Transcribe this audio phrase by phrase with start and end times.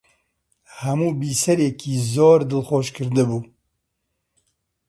[0.81, 3.41] هەموو بیسەرێکی زۆر دڵخۆش کردبوو